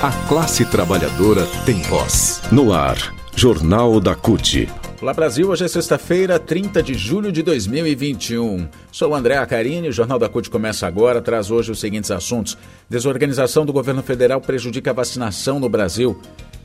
A 0.00 0.12
classe 0.28 0.64
trabalhadora 0.64 1.44
tem 1.66 1.82
voz. 1.82 2.40
No 2.52 2.72
ar, 2.72 3.12
Jornal 3.34 3.98
da 3.98 4.14
CUT. 4.14 4.68
Olá 5.02 5.12
Brasil, 5.12 5.48
hoje 5.48 5.64
é 5.64 5.68
sexta-feira, 5.68 6.38
30 6.38 6.80
de 6.84 6.94
julho 6.94 7.32
de 7.32 7.42
2021. 7.42 8.68
Sou 8.92 9.12
André 9.12 9.38
Acarini, 9.38 9.88
o 9.88 9.92
Jornal 9.92 10.16
da 10.16 10.28
CUT 10.28 10.50
começa 10.50 10.86
agora, 10.86 11.20
traz 11.20 11.50
hoje 11.50 11.72
os 11.72 11.80
seguintes 11.80 12.12
assuntos. 12.12 12.56
Desorganização 12.88 13.66
do 13.66 13.72
governo 13.72 14.00
federal 14.00 14.40
prejudica 14.40 14.92
a 14.92 14.94
vacinação 14.94 15.58
no 15.58 15.68
Brasil. 15.68 16.16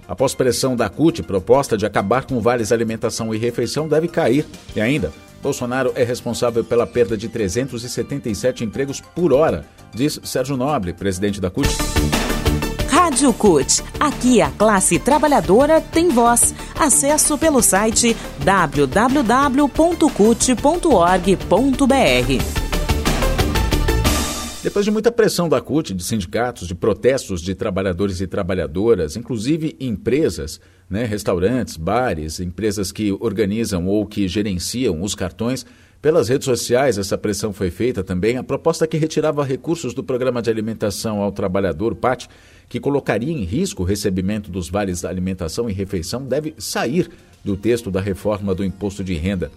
Após 0.07 0.35
pressão 0.35 0.75
da 0.75 0.87
CUT, 0.87 1.23
proposta 1.23 1.75
de 1.75 1.87
acabar 1.87 2.25
com 2.25 2.39
vales 2.39 2.71
alimentação 2.71 3.33
e 3.33 3.39
refeição 3.39 3.87
deve 3.87 4.07
cair. 4.07 4.45
E 4.75 4.79
ainda, 4.79 5.11
Bolsonaro 5.41 5.91
é 5.95 6.03
responsável 6.03 6.63
pela 6.63 6.85
perda 6.85 7.17
de 7.17 7.27
377 7.27 8.63
empregos 8.63 9.01
por 9.01 9.33
hora, 9.33 9.65
diz 9.91 10.19
Sérgio 10.23 10.55
Nobre, 10.55 10.93
presidente 10.93 11.41
da 11.41 11.49
CUT. 11.49 11.67
Rádio 13.13 13.31
CUT. 13.31 13.83
Aqui 13.99 14.41
a 14.41 14.49
classe 14.49 14.97
trabalhadora 14.97 15.79
tem 15.79 16.09
voz. 16.09 16.51
Acesso 16.73 17.37
pelo 17.37 17.61
site 17.61 18.17
www.cut.org.br. 18.43 19.63
Depois 24.63 24.83
de 24.83 24.89
muita 24.89 25.11
pressão 25.11 25.47
da 25.47 25.61
CUT, 25.61 25.93
de 25.93 26.03
sindicatos, 26.03 26.67
de 26.67 26.73
protestos 26.73 27.43
de 27.43 27.53
trabalhadores 27.53 28.19
e 28.19 28.25
trabalhadoras, 28.25 29.15
inclusive 29.15 29.75
empresas, 29.79 30.59
né, 30.89 31.05
restaurantes, 31.05 31.77
bares, 31.77 32.39
empresas 32.39 32.91
que 32.91 33.11
organizam 33.19 33.85
ou 33.85 34.07
que 34.07 34.27
gerenciam 34.27 35.03
os 35.03 35.13
cartões, 35.13 35.63
pelas 36.03 36.27
redes 36.27 36.43
sociais, 36.43 36.97
essa 36.97 37.17
pressão 37.17 37.53
foi 37.53 37.71
feita 37.71 38.03
também. 38.03 38.35
A 38.35 38.43
proposta 38.43 38.85
que 38.85 38.97
retirava 38.97 39.41
recursos 39.41 39.93
do 39.93 40.03
Programa 40.03 40.41
de 40.41 40.49
Alimentação 40.49 41.21
ao 41.21 41.31
Trabalhador, 41.31 41.95
PAT, 41.95 42.27
que 42.67 42.79
colocaria 42.79 43.31
em 43.31 43.43
risco 43.43 43.83
o 43.83 43.85
recebimento 43.85 44.51
dos 44.51 44.69
vales 44.69 45.01
da 45.01 45.09
alimentação 45.09 45.69
e 45.69 45.73
refeição, 45.73 46.23
deve 46.23 46.53
sair 46.57 47.09
do 47.43 47.57
texto 47.57 47.91
da 47.91 48.01
reforma 48.01 48.55
do 48.55 48.63
imposto 48.63 49.03
de 49.03 49.13
renda. 49.15 49.51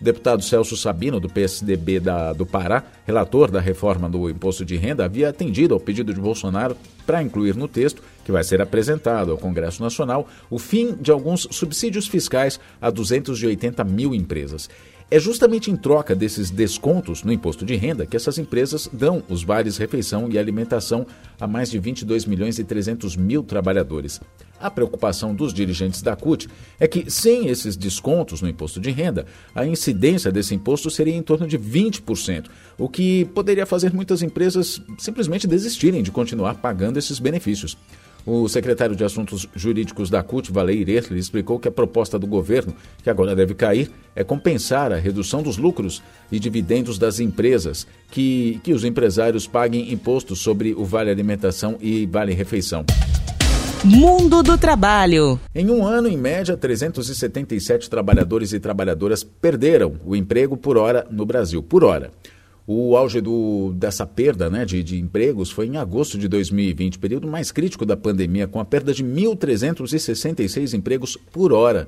O 0.00 0.04
deputado 0.04 0.42
Celso 0.42 0.76
Sabino, 0.76 1.20
do 1.20 1.28
PSDB 1.28 2.00
da, 2.00 2.32
do 2.32 2.44
Pará, 2.44 2.84
relator 3.06 3.50
da 3.50 3.60
reforma 3.60 4.08
do 4.08 4.28
imposto 4.28 4.64
de 4.64 4.76
renda, 4.76 5.04
havia 5.04 5.28
atendido 5.28 5.72
ao 5.72 5.80
pedido 5.80 6.12
de 6.12 6.20
Bolsonaro 6.20 6.76
para 7.06 7.22
incluir 7.22 7.54
no 7.54 7.68
texto, 7.68 8.02
que 8.24 8.32
vai 8.32 8.42
ser 8.42 8.60
apresentado 8.60 9.30
ao 9.30 9.38
Congresso 9.38 9.82
Nacional, 9.82 10.28
o 10.50 10.58
fim 10.58 10.94
de 11.00 11.10
alguns 11.10 11.46
subsídios 11.50 12.08
fiscais 12.08 12.58
a 12.80 12.90
280 12.90 13.84
mil 13.84 14.14
empresas. 14.14 14.68
É 15.10 15.20
justamente 15.20 15.70
em 15.70 15.76
troca 15.76 16.14
desses 16.14 16.50
descontos 16.50 17.22
no 17.22 17.32
imposto 17.32 17.64
de 17.64 17.76
renda 17.76 18.06
que 18.06 18.16
essas 18.16 18.38
empresas 18.38 18.88
dão 18.90 19.22
os 19.28 19.44
vales 19.44 19.76
refeição 19.76 20.28
e 20.30 20.38
alimentação 20.38 21.06
a 21.38 21.46
mais 21.46 21.70
de 21.70 21.78
22 21.78 22.24
milhões 22.24 22.58
e 22.58 22.64
300 22.64 23.14
mil 23.14 23.42
trabalhadores. 23.42 24.20
A 24.58 24.70
preocupação 24.70 25.34
dos 25.34 25.52
dirigentes 25.52 26.00
da 26.00 26.16
CUT 26.16 26.48
é 26.80 26.88
que, 26.88 27.10
sem 27.10 27.48
esses 27.48 27.76
descontos 27.76 28.40
no 28.40 28.48
imposto 28.48 28.80
de 28.80 28.90
renda, 28.90 29.26
a 29.54 29.66
incidência 29.66 30.32
desse 30.32 30.54
imposto 30.54 30.90
seria 30.90 31.14
em 31.14 31.22
torno 31.22 31.46
de 31.46 31.58
20%, 31.58 32.46
o 32.78 32.88
que 32.88 33.26
poderia 33.26 33.66
fazer 33.66 33.92
muitas 33.92 34.22
empresas 34.22 34.80
simplesmente 34.98 35.46
desistirem 35.46 36.02
de 36.02 36.10
continuar 36.10 36.54
pagando 36.54 36.98
esses 36.98 37.18
benefícios. 37.18 37.76
O 38.26 38.48
secretário 38.48 38.96
de 38.96 39.04
Assuntos 39.04 39.46
Jurídicos 39.54 40.08
da 40.08 40.22
CUT, 40.22 40.50
Valeir 40.50 40.88
Ertler, 40.88 41.18
explicou 41.18 41.58
que 41.58 41.68
a 41.68 41.72
proposta 41.72 42.18
do 42.18 42.26
governo, 42.26 42.74
que 43.02 43.10
agora 43.10 43.36
deve 43.36 43.54
cair, 43.54 43.90
é 44.16 44.24
compensar 44.24 44.92
a 44.92 44.96
redução 44.96 45.42
dos 45.42 45.58
lucros 45.58 46.02
e 46.32 46.38
dividendos 46.38 46.96
das 46.98 47.20
empresas, 47.20 47.86
que, 48.10 48.60
que 48.62 48.72
os 48.72 48.82
empresários 48.82 49.46
paguem 49.46 49.92
impostos 49.92 50.38
sobre 50.38 50.72
o 50.72 50.84
Vale 50.84 51.10
Alimentação 51.10 51.76
e 51.80 52.06
Vale 52.06 52.32
Refeição. 52.32 52.84
Mundo 53.84 54.42
do 54.42 54.56
Trabalho. 54.56 55.38
Em 55.54 55.70
um 55.70 55.86
ano, 55.86 56.08
em 56.08 56.16
média, 56.16 56.56
377 56.56 57.90
trabalhadores 57.90 58.54
e 58.54 58.58
trabalhadoras 58.58 59.22
perderam 59.22 60.00
o 60.06 60.16
emprego 60.16 60.56
por 60.56 60.78
hora 60.78 61.06
no 61.10 61.26
Brasil. 61.26 61.62
Por 61.62 61.84
hora. 61.84 62.10
O 62.66 62.96
auge 62.96 63.20
do, 63.20 63.74
dessa 63.74 64.06
perda 64.06 64.48
né, 64.48 64.64
de, 64.64 64.82
de 64.82 64.98
empregos 64.98 65.50
foi 65.50 65.66
em 65.66 65.76
agosto 65.76 66.16
de 66.16 66.26
2020, 66.28 66.98
período 66.98 67.28
mais 67.28 67.52
crítico 67.52 67.84
da 67.84 67.94
pandemia, 67.94 68.48
com 68.48 68.58
a 68.58 68.64
perda 68.64 68.94
de 68.94 69.04
1.366 69.04 70.72
empregos 70.72 71.14
por 71.30 71.52
hora. 71.52 71.86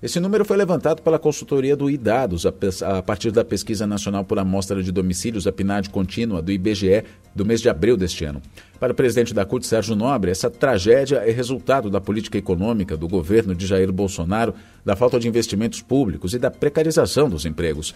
Esse 0.00 0.18
número 0.18 0.44
foi 0.44 0.56
levantado 0.56 1.02
pela 1.02 1.18
consultoria 1.18 1.76
do 1.76 1.90
IDADOS, 1.90 2.46
a, 2.46 2.98
a 2.98 3.02
partir 3.02 3.30
da 3.32 3.44
Pesquisa 3.44 3.86
Nacional 3.86 4.24
por 4.24 4.38
Amostra 4.38 4.80
de 4.82 4.92
Domicílios, 4.92 5.46
a 5.46 5.52
PNAD 5.52 5.90
contínua, 5.90 6.42
do 6.42 6.52
IBGE, 6.52 7.04
do 7.34 7.44
mês 7.44 7.60
de 7.60 7.68
abril 7.68 7.96
deste 7.96 8.24
ano. 8.24 8.40
Para 8.78 8.92
o 8.92 8.96
presidente 8.96 9.34
da 9.34 9.44
CUT, 9.44 9.66
Sérgio 9.66 9.96
Nobre, 9.96 10.30
essa 10.30 10.48
tragédia 10.48 11.18
é 11.18 11.30
resultado 11.30 11.90
da 11.90 12.00
política 12.00 12.38
econômica 12.38 12.96
do 12.96 13.08
governo 13.08 13.56
de 13.56 13.66
Jair 13.66 13.92
Bolsonaro, 13.92 14.54
da 14.84 14.94
falta 14.94 15.18
de 15.18 15.26
investimentos 15.26 15.82
públicos 15.82 16.32
e 16.32 16.38
da 16.38 16.50
precarização 16.50 17.28
dos 17.28 17.44
empregos. 17.44 17.92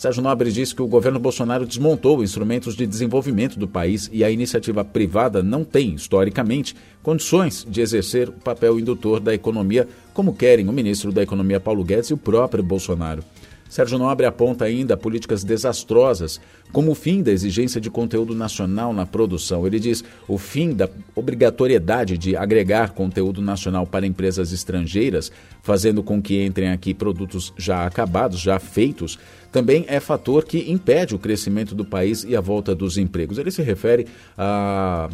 Sérgio 0.00 0.22
Nobre 0.22 0.50
disse 0.50 0.74
que 0.74 0.80
o 0.80 0.86
governo 0.86 1.18
Bolsonaro 1.18 1.66
desmontou 1.66 2.24
instrumentos 2.24 2.74
de 2.74 2.86
desenvolvimento 2.86 3.58
do 3.58 3.68
país 3.68 4.08
e 4.10 4.24
a 4.24 4.30
iniciativa 4.30 4.82
privada 4.82 5.42
não 5.42 5.62
tem, 5.62 5.94
historicamente, 5.94 6.74
condições 7.02 7.66
de 7.68 7.82
exercer 7.82 8.30
o 8.30 8.32
papel 8.32 8.80
indutor 8.80 9.20
da 9.20 9.34
economia, 9.34 9.86
como 10.14 10.32
querem 10.32 10.70
o 10.70 10.72
ministro 10.72 11.12
da 11.12 11.22
Economia 11.22 11.60
Paulo 11.60 11.84
Guedes 11.84 12.08
e 12.08 12.14
o 12.14 12.16
próprio 12.16 12.64
Bolsonaro. 12.64 13.22
Sérgio 13.70 13.98
Nobre 13.98 14.26
aponta 14.26 14.64
ainda 14.64 14.96
políticas 14.96 15.44
desastrosas, 15.44 16.40
como 16.72 16.90
o 16.90 16.94
fim 16.94 17.22
da 17.22 17.30
exigência 17.30 17.80
de 17.80 17.88
conteúdo 17.88 18.34
nacional 18.34 18.92
na 18.92 19.06
produção. 19.06 19.64
Ele 19.64 19.78
diz 19.78 20.02
o 20.26 20.36
fim 20.36 20.72
da 20.72 20.88
obrigatoriedade 21.14 22.18
de 22.18 22.36
agregar 22.36 22.90
conteúdo 22.90 23.40
nacional 23.40 23.86
para 23.86 24.04
empresas 24.04 24.50
estrangeiras, 24.50 25.30
fazendo 25.62 26.02
com 26.02 26.20
que 26.20 26.44
entrem 26.44 26.70
aqui 26.70 26.92
produtos 26.92 27.54
já 27.56 27.86
acabados, 27.86 28.40
já 28.40 28.58
feitos, 28.58 29.16
também 29.52 29.84
é 29.88 29.98
fator 29.98 30.44
que 30.44 30.70
impede 30.70 31.14
o 31.14 31.18
crescimento 31.18 31.74
do 31.74 31.84
país 31.84 32.24
e 32.24 32.36
a 32.36 32.40
volta 32.40 32.74
dos 32.74 32.96
empregos. 32.96 33.38
Ele 33.38 33.50
se 33.50 33.62
refere 33.62 34.06
à, 34.36 35.08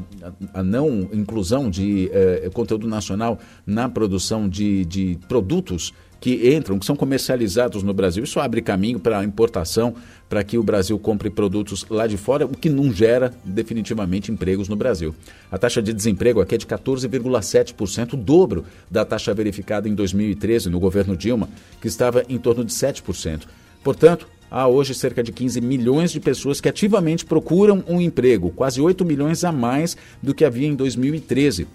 não 0.63 1.09
inclusão 1.13 1.71
de 1.71 2.11
eh, 2.13 2.51
conteúdo 2.53 2.87
nacional 2.87 3.39
na 3.67 3.89
produção 3.89 4.47
de, 4.47 4.85
de 4.85 5.19
produtos 5.27 5.93
que 6.21 6.55
entram, 6.55 6.79
que 6.79 6.87
são 6.87 6.97
comercializados 6.97 7.83
no 7.83 7.93
Brasil. 7.93 8.25
Isso 8.25 8.41
abre 8.41 8.63
caminho 8.63 8.99
para 8.99 9.19
a 9.19 9.25
importação, 9.25 9.95
para 10.29 10.43
que 10.43 10.59
o 10.59 10.63
Brasil 10.63 10.99
compre 10.99 11.31
produtos 11.31 11.87
lá 11.89 12.07
de 12.07 12.17
fora, 12.17 12.47
o 12.47 12.57
que 12.57 12.69
não 12.69 12.93
gera 12.93 13.33
definitivamente 13.45 14.33
empregos 14.33 14.69
no 14.69 14.77
Brasil. 14.77 15.15
A 15.51 15.59
taxa 15.59 15.83
de 15.83 15.93
desemprego 15.93 16.41
aqui 16.41 16.55
é 16.55 16.59
de 16.59 16.67
14,7%, 16.67 18.15
o 18.15 18.17
dobro 18.17 18.65
da 18.91 19.05
taxa 19.05 19.33
verificada 19.33 19.89
em 19.89 19.95
2013 19.95 20.69
no 20.71 20.81
governo 20.81 21.17
Dilma, 21.17 21.49
que 21.81 21.89
estava 21.89 22.25
em 22.29 22.39
torno 22.39 22.65
de 22.65 22.73
7%. 22.73 23.43
Portanto, 23.85 24.27
há 24.51 24.67
hoje 24.67 24.95
cerca 24.95 25.23
de 25.23 25.31
15 25.31 25.61
milhões 25.61 26.11
de 26.11 26.19
pessoas 26.19 26.61
que 26.61 26.69
ativamente 26.69 27.25
procuram 27.25 27.85
um 27.87 28.01
emprego, 28.01 28.51
quase 28.51 28.81
8 28.81 29.05
milhões 29.05 29.45
a 29.45 29.53
mais 29.53 29.97
do 30.23 30.35
que 30.35 30.45
havia 30.45 30.67
em 30.67 30.75
2013. 30.75 31.69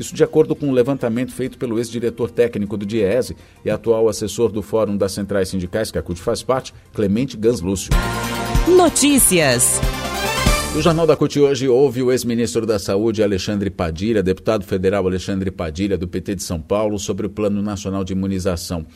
Isso 0.00 0.14
de 0.14 0.24
acordo 0.24 0.56
com 0.56 0.68
um 0.68 0.72
levantamento 0.72 1.30
feito 1.30 1.58
pelo 1.58 1.76
ex-diretor 1.76 2.30
técnico 2.30 2.74
do 2.74 2.86
DIESE 2.86 3.36
e 3.62 3.68
atual 3.68 4.08
assessor 4.08 4.50
do 4.50 4.62
Fórum 4.62 4.96
das 4.96 5.12
Centrais 5.12 5.50
Sindicais, 5.50 5.90
que 5.90 5.98
a 5.98 6.02
CUT 6.02 6.18
faz 6.18 6.42
parte, 6.42 6.72
Clemente 6.94 7.36
Gans 7.36 7.60
Lúcio. 7.60 7.90
Notícias. 8.66 9.78
O 10.74 10.80
Jornal 10.80 11.06
da 11.06 11.14
CUT 11.14 11.38
hoje 11.38 11.68
ouve 11.68 12.02
o 12.02 12.10
ex-ministro 12.10 12.64
da 12.64 12.78
Saúde, 12.78 13.22
Alexandre 13.22 13.68
Padilha, 13.68 14.22
deputado 14.22 14.64
federal 14.64 15.06
Alexandre 15.06 15.50
Padilha, 15.50 15.98
do 15.98 16.08
PT 16.08 16.36
de 16.36 16.44
São 16.44 16.62
Paulo, 16.62 16.98
sobre 16.98 17.26
o 17.26 17.30
Plano 17.30 17.60
Nacional 17.60 18.02
de 18.02 18.14
Imunização. 18.14 18.86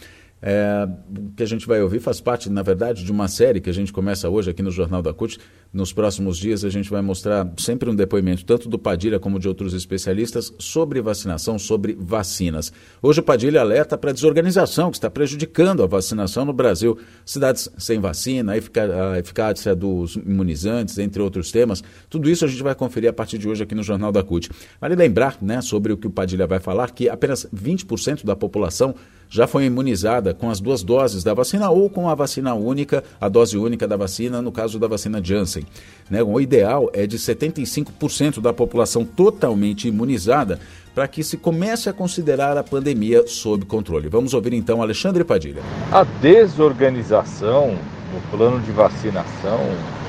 É, 0.41 0.87
o 1.09 1.33
que 1.35 1.43
a 1.43 1.47
gente 1.47 1.67
vai 1.67 1.83
ouvir 1.83 2.01
faz 2.01 2.21
parte, 2.21 2.51
na 2.51 2.63
verdade, 2.63 3.03
de 3.03 3.11
uma 3.11 3.29
série 3.29 3.61
que 3.61 3.69
a 3.69 3.73
gente 3.73 3.93
começa 3.93 4.29
hoje 4.29 4.51
aqui 4.51 4.63
no 4.63 4.71
Jornal 4.71 5.03
da 5.03 5.13
CUT. 5.13 5.39
Nos 5.75 5.93
próximos 5.93 6.39
dias 6.39 6.65
a 6.65 6.69
gente 6.69 6.89
vai 6.89 7.03
mostrar 7.03 7.53
sempre 7.59 7.91
um 7.91 7.97
depoimento, 7.97 8.45
tanto 8.45 8.69
do 8.69 8.79
Padilha 8.79 9.19
como 9.19 9.41
de 9.41 9.49
outros 9.49 9.75
especialistas, 9.75 10.55
sobre 10.57 11.03
vacinação, 11.03 11.59
sobre 11.59 11.97
vacinas. 11.99 12.73
Hoje 13.03 13.19
o 13.19 13.25
Padilha 13.25 13.61
alerta 13.61 13.99
para 13.99 14.11
a 14.11 14.13
desorganização 14.13 14.93
que 14.93 14.99
está 14.99 15.11
prejudicando 15.11 15.83
a 15.83 15.87
vacinação 15.87 16.45
no 16.45 16.53
Brasil. 16.53 16.97
Cidades 17.27 17.69
sem 17.77 17.99
vacina, 17.99 18.53
a 18.53 19.19
eficácia 19.19 19.75
dos 19.75 20.15
imunizantes, 20.15 20.97
entre 20.99 21.21
outros 21.21 21.51
temas. 21.51 21.83
Tudo 22.09 22.31
isso 22.31 22.45
a 22.45 22.49
gente 22.49 22.63
vai 22.63 22.77
conferir 22.77 23.11
a 23.11 23.13
partir 23.13 23.37
de 23.37 23.49
hoje 23.49 23.65
aqui 23.65 23.75
no 23.75 23.83
Jornal 23.83 24.13
da 24.13 24.23
CUT. 24.23 24.49
Vale 24.81 24.95
lembrar 24.95 25.39
né, 25.43 25.61
sobre 25.61 25.93
o 25.93 25.97
que 25.97 26.07
o 26.07 26.11
Padilha 26.11 26.47
vai 26.47 26.61
falar, 26.61 26.93
que 26.93 27.09
apenas 27.09 27.49
20% 27.53 28.25
da 28.25 28.37
população 28.37 28.95
já 29.29 29.49
foi 29.49 29.65
imunizada 29.65 30.33
com 30.33 30.49
as 30.49 30.61
duas 30.61 30.85
doses 30.85 31.25
da 31.25 31.35
vacina 31.35 31.69
ou 31.69 31.91
com 31.91 32.09
a 32.09 32.15
vacina 32.15 32.55
única, 32.55 33.03
a 33.21 33.29
dose 33.29 33.59
única 33.59 33.89
da 33.89 33.97
vacina, 33.97 34.41
no 34.41 34.53
caso 34.53 34.79
da 34.79 34.87
vacina 34.87 35.21
Janssen. 35.23 35.64
Né? 36.11 36.23
O 36.23 36.41
ideal 36.41 36.91
é 36.93 37.07
de 37.07 37.19
75% 37.19 38.41
da 38.41 38.53
população 38.53 39.05
totalmente 39.05 39.89
imunizada 39.89 40.61
para 40.95 41.09
que 41.09 41.25
se 41.25 41.37
comece 41.37 41.89
a 41.89 41.93
considerar 41.93 42.57
a 42.57 42.63
pandemia 42.63 43.27
sob 43.27 43.65
controle. 43.65 44.09
Vamos 44.09 44.33
ouvir 44.33 44.53
então 44.53 44.81
Alexandre 44.81 45.25
Padilha. 45.25 45.63
A 45.91 46.05
desorganização 46.05 47.77
no 48.13 48.21
plano 48.31 48.61
de 48.61 48.71
vacinação 48.71 49.59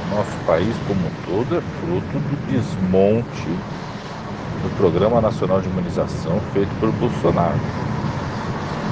no 0.09 0.17
nosso 0.17 0.37
país 0.45 0.75
como 0.87 1.01
um 1.01 1.11
todo 1.25 1.57
é 1.57 1.61
fruto 1.81 2.19
do 2.19 2.51
desmonte 2.51 3.49
do 4.61 4.77
Programa 4.77 5.19
Nacional 5.21 5.59
de 5.61 5.67
Imunização 5.69 6.39
feito 6.53 6.69
por 6.79 6.91
Bolsonaro. 6.93 7.59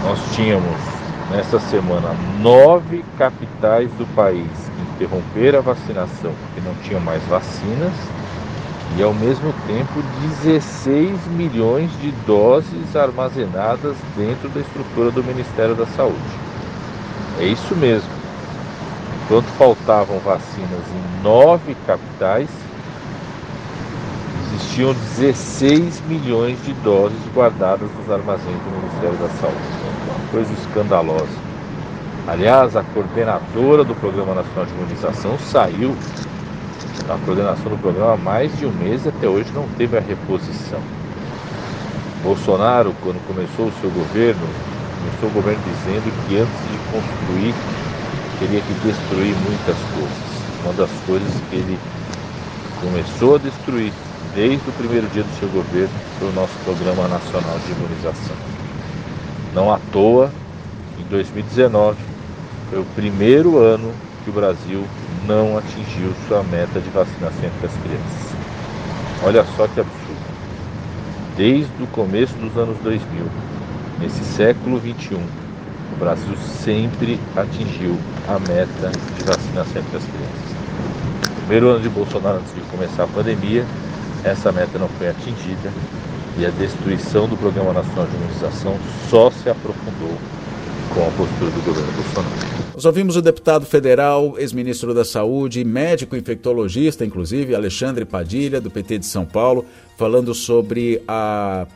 Nós 0.03 0.19
tínhamos 0.35 0.92
nesta 1.33 1.59
semana 1.59 2.15
nove 2.39 3.03
capitais 3.17 3.91
do 3.93 4.05
país 4.13 4.47
interromperam 4.95 5.59
a 5.59 5.61
vacinação 5.63 6.31
porque 6.31 6.61
não 6.61 6.75
tinham 6.83 7.01
mais 7.01 7.23
vacinas 7.23 7.91
e 8.95 9.01
ao 9.01 9.15
mesmo 9.15 9.51
tempo 9.65 10.03
16 10.43 11.25
milhões 11.29 11.89
de 11.99 12.11
doses 12.27 12.95
armazenadas 12.95 13.97
dentro 14.15 14.47
da 14.49 14.61
estrutura 14.61 15.09
do 15.09 15.23
Ministério 15.23 15.73
da 15.73 15.87
Saúde. 15.87 16.19
É 17.39 17.45
isso 17.45 17.75
mesmo. 17.75 18.09
Enquanto 19.25 19.47
faltavam 19.57 20.19
vacinas 20.19 20.85
em 20.91 21.23
nove 21.23 21.75
capitais, 21.87 22.49
existiam 24.53 24.93
16 24.93 26.01
milhões 26.01 26.63
de 26.63 26.73
doses 26.73 27.17
guardadas 27.33 27.89
nos 27.97 28.11
armazéns 28.11 28.61
do 28.63 28.81
Ministério 28.81 29.17
da 29.17 29.29
Saúde. 29.29 30.02
Coisa 30.33 30.51
escandalosa. 30.51 31.37
Aliás, 32.27 32.75
a 32.75 32.81
coordenadora 32.81 33.83
do 33.83 33.93
Programa 33.93 34.33
Nacional 34.33 34.65
de 34.65 34.73
Imunização 34.73 35.37
saiu 35.37 35.95
da 37.07 37.15
coordenação 37.23 37.69
do 37.69 37.77
programa 37.77 38.13
há 38.13 38.17
mais 38.17 38.57
de 38.57 38.65
um 38.65 38.71
mês 38.71 39.05
e 39.05 39.09
até 39.09 39.27
hoje 39.27 39.51
não 39.53 39.67
teve 39.77 39.95
a 39.95 39.99
reposição. 39.99 40.79
Bolsonaro, 42.23 42.95
quando 43.03 43.23
começou 43.27 43.67
o 43.67 43.73
seu 43.79 43.91
governo, 43.91 44.41
começou 44.97 45.29
o 45.29 45.33
governo 45.33 45.61
dizendo 45.69 46.11
que 46.25 46.37
antes 46.39 46.59
de 46.65 46.79
construir 46.89 47.53
teria 48.39 48.61
que 48.61 48.73
destruir 48.81 49.35
muitas 49.37 49.77
coisas. 49.93 50.63
Uma 50.63 50.73
das 50.73 50.89
coisas 51.05 51.31
que 51.51 51.57
ele 51.57 51.77
começou 52.81 53.35
a 53.35 53.37
destruir 53.37 53.93
desde 54.33 54.67
o 54.67 54.73
primeiro 54.73 55.05
dia 55.09 55.21
do 55.21 55.39
seu 55.39 55.47
governo 55.49 55.93
foi 56.17 56.27
o 56.27 56.33
nosso 56.33 56.57
Programa 56.65 57.07
Nacional 57.07 57.59
de 57.67 57.71
Imunização. 57.71 58.62
Não 59.53 59.71
à 59.71 59.79
toa, 59.91 60.31
em 60.99 61.03
2019, 61.09 61.97
foi 62.69 62.79
o 62.79 62.85
primeiro 62.95 63.59
ano 63.59 63.93
que 64.23 64.31
o 64.31 64.33
Brasil 64.33 64.83
não 65.27 65.57
atingiu 65.57 66.11
sua 66.27 66.41
meta 66.43 66.79
de 66.79 66.89
vacinação 66.89 67.45
entre 67.45 67.67
as 67.67 67.73
crianças. 67.73 68.33
Olha 69.23 69.45
só 69.55 69.67
que 69.67 69.79
absurdo. 69.79 70.23
Desde 71.37 71.83
o 71.83 71.87
começo 71.87 72.33
dos 72.35 72.57
anos 72.57 72.77
2000, 72.79 73.25
nesse 73.99 74.23
século 74.23 74.79
21, 74.79 75.17
o 75.17 75.99
Brasil 75.99 76.35
sempre 76.63 77.19
atingiu 77.35 77.95
a 78.27 78.39
meta 78.39 78.89
de 78.89 79.23
vacinação 79.23 79.81
entre 79.81 79.97
as 79.97 80.03
crianças. 80.03 80.55
primeiro 81.45 81.69
ano 81.69 81.81
de 81.81 81.89
Bolsonaro, 81.89 82.37
antes 82.37 82.53
de 82.55 82.61
começar 82.71 83.03
a 83.03 83.07
pandemia, 83.07 83.65
essa 84.23 84.51
meta 84.51 84.79
não 84.79 84.87
foi 84.89 85.09
atingida 85.09 85.71
e 86.37 86.45
a 86.45 86.49
destruição 86.49 87.27
do 87.27 87.37
Programa 87.37 87.73
Nacional 87.73 88.07
de 88.07 88.15
Imunização 88.15 88.77
só 89.09 89.29
se 89.29 89.49
aprofundou 89.49 90.17
com 90.93 91.01
a 91.01 91.11
postura 91.11 91.51
do 91.51 91.65
governo 91.65 91.91
Bolsonaro. 91.93 92.63
Nós 92.73 92.85
ouvimos 92.85 93.15
o 93.15 93.21
deputado 93.21 93.65
federal, 93.65 94.35
ex-ministro 94.37 94.93
da 94.93 95.05
Saúde, 95.05 95.63
médico 95.63 96.15
infectologista, 96.15 97.05
inclusive, 97.05 97.55
Alexandre 97.55 98.05
Padilha, 98.05 98.59
do 98.59 98.71
PT 98.71 98.99
de 98.99 99.05
São 99.05 99.25
Paulo, 99.25 99.65
falando 99.97 100.33
sobre 100.33 101.01
a 101.07 101.67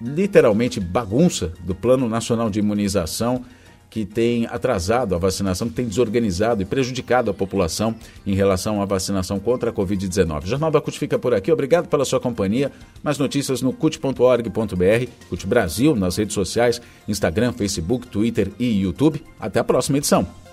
literalmente 0.00 0.80
bagunça 0.80 1.52
do 1.60 1.74
Plano 1.74 2.08
Nacional 2.08 2.50
de 2.50 2.58
Imunização 2.58 3.44
que 3.90 4.04
tem 4.04 4.46
atrasado 4.46 5.14
a 5.14 5.18
vacinação, 5.18 5.68
que 5.68 5.74
tem 5.74 5.86
desorganizado 5.86 6.62
e 6.62 6.64
prejudicado 6.64 7.30
a 7.30 7.34
população 7.34 7.94
em 8.26 8.34
relação 8.34 8.82
à 8.82 8.84
vacinação 8.84 9.38
contra 9.38 9.70
a 9.70 9.72
Covid-19. 9.72 10.44
O 10.44 10.46
Jornal 10.46 10.70
da 10.70 10.80
CUT 10.80 10.98
fica 10.98 11.18
por 11.18 11.32
aqui. 11.32 11.52
Obrigado 11.52 11.88
pela 11.88 12.04
sua 12.04 12.20
companhia. 12.20 12.72
Mais 13.02 13.18
notícias 13.18 13.62
no 13.62 13.72
cut.org.br, 13.72 15.10
CUT 15.28 15.46
Brasil, 15.46 15.94
nas 15.94 16.16
redes 16.16 16.34
sociais, 16.34 16.80
Instagram, 17.06 17.52
Facebook, 17.52 18.06
Twitter 18.06 18.50
e 18.58 18.82
YouTube. 18.82 19.22
Até 19.38 19.60
a 19.60 19.64
próxima 19.64 19.98
edição. 19.98 20.43